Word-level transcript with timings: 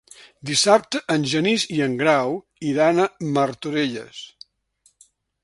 Dissabte 0.49 1.01
en 1.15 1.27
Genís 1.33 1.65
i 1.75 1.81
en 1.87 1.93
Grau 1.99 2.33
iran 2.71 3.05
a 3.05 3.07
Martorelles. 3.37 4.25